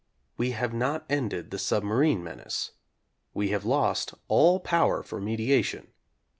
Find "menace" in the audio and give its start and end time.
2.23-2.71